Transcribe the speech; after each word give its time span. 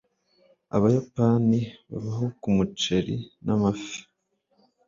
abayapani 0.75 1.59
babaho 1.91 2.25
kumuceri 2.41 3.15
n'amafi 3.45 3.99